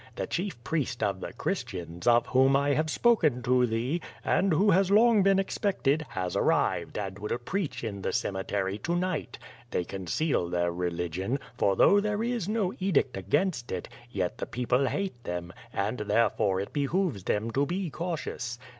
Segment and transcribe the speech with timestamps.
[0.15, 4.71] The chief priest of the Christians, of whom I have Bpoken to thee, and who
[4.71, 9.37] has long been expected, has arrived, and will preach in this cemetery to night.
[9.69, 14.87] They conceal their religion, for though there is no edict against it, yet the people
[14.87, 18.57] hate them, and therefore it behooves them to be cautious.